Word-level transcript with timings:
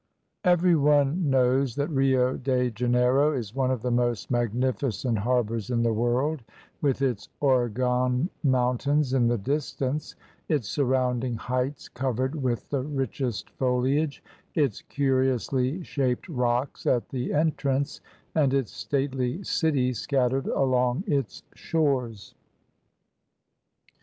Every 0.43 0.75
one 0.75 1.29
knows 1.29 1.75
that 1.75 1.91
Rio 1.91 2.35
de 2.35 2.71
Janeiro 2.71 3.33
is 3.33 3.53
one 3.53 3.69
of 3.69 3.83
the 3.83 3.91
most 3.91 4.31
magnificent 4.31 5.19
harbours 5.19 5.69
in 5.69 5.83
the 5.83 5.93
world, 5.93 6.41
with 6.81 7.03
its 7.03 7.29
Organ 7.39 8.27
mountains 8.43 9.13
in 9.13 9.27
the 9.27 9.37
distance, 9.37 10.15
its 10.49 10.67
surrounding 10.67 11.35
heights 11.35 11.87
covered 11.87 12.33
with 12.33 12.67
the 12.71 12.81
richest 12.81 13.51
foliage, 13.51 14.23
its 14.55 14.81
curiously 14.81 15.83
shaped 15.83 16.27
rocks 16.27 16.87
at 16.87 17.09
the 17.09 17.31
entrance, 17.31 18.01
and 18.33 18.55
its 18.55 18.71
stately 18.71 19.43
city 19.43 19.93
scattered 19.93 20.47
along 20.47 21.03
its 21.05 21.43
shores. 21.53 22.33